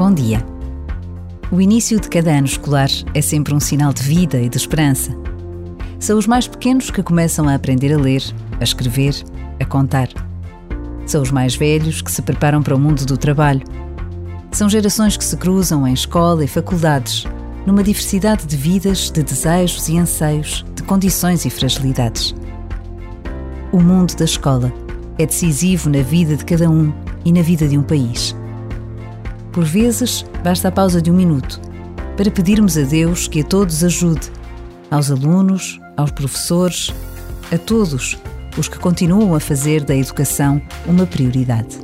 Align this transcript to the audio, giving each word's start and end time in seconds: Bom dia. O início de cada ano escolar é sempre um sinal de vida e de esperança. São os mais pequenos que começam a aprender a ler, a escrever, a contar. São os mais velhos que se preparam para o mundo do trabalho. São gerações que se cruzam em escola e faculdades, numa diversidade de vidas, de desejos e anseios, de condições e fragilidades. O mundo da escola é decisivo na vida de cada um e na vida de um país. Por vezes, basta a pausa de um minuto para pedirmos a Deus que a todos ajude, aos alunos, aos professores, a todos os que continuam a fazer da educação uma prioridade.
Bom 0.00 0.14
dia. 0.14 0.42
O 1.52 1.60
início 1.60 2.00
de 2.00 2.08
cada 2.08 2.30
ano 2.30 2.46
escolar 2.46 2.88
é 3.12 3.20
sempre 3.20 3.52
um 3.52 3.60
sinal 3.60 3.92
de 3.92 4.02
vida 4.02 4.40
e 4.40 4.48
de 4.48 4.56
esperança. 4.56 5.14
São 5.98 6.16
os 6.16 6.26
mais 6.26 6.48
pequenos 6.48 6.90
que 6.90 7.02
começam 7.02 7.46
a 7.46 7.54
aprender 7.54 7.92
a 7.92 7.98
ler, 7.98 8.22
a 8.58 8.64
escrever, 8.64 9.14
a 9.60 9.64
contar. 9.66 10.08
São 11.04 11.20
os 11.20 11.30
mais 11.30 11.54
velhos 11.54 12.00
que 12.00 12.10
se 12.10 12.22
preparam 12.22 12.62
para 12.62 12.74
o 12.74 12.78
mundo 12.80 13.04
do 13.04 13.18
trabalho. 13.18 13.60
São 14.50 14.70
gerações 14.70 15.18
que 15.18 15.24
se 15.24 15.36
cruzam 15.36 15.86
em 15.86 15.92
escola 15.92 16.42
e 16.42 16.48
faculdades, 16.48 17.26
numa 17.66 17.82
diversidade 17.82 18.46
de 18.46 18.56
vidas, 18.56 19.10
de 19.10 19.22
desejos 19.22 19.86
e 19.90 19.98
anseios, 19.98 20.64
de 20.74 20.82
condições 20.82 21.44
e 21.44 21.50
fragilidades. 21.50 22.34
O 23.70 23.78
mundo 23.78 24.16
da 24.16 24.24
escola 24.24 24.72
é 25.18 25.26
decisivo 25.26 25.90
na 25.90 26.00
vida 26.00 26.36
de 26.36 26.44
cada 26.46 26.70
um 26.70 26.90
e 27.22 27.30
na 27.30 27.42
vida 27.42 27.68
de 27.68 27.76
um 27.76 27.82
país. 27.82 28.34
Por 29.52 29.64
vezes, 29.64 30.24
basta 30.44 30.68
a 30.68 30.72
pausa 30.72 31.02
de 31.02 31.10
um 31.10 31.14
minuto 31.14 31.60
para 32.16 32.30
pedirmos 32.30 32.76
a 32.76 32.82
Deus 32.82 33.26
que 33.26 33.40
a 33.40 33.44
todos 33.44 33.82
ajude, 33.82 34.30
aos 34.90 35.10
alunos, 35.10 35.80
aos 35.96 36.10
professores, 36.10 36.92
a 37.52 37.58
todos 37.58 38.18
os 38.58 38.68
que 38.68 38.78
continuam 38.78 39.34
a 39.34 39.40
fazer 39.40 39.84
da 39.84 39.96
educação 39.96 40.60
uma 40.86 41.06
prioridade. 41.06 41.78